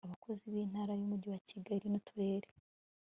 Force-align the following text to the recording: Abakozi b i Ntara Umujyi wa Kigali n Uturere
Abakozi 0.07 0.43
b 0.51 0.53
i 0.61 0.65
Ntara 0.71 0.91
Umujyi 1.01 1.27
wa 1.33 1.41
Kigali 1.49 1.85
n 1.89 1.95
Uturere 1.99 2.47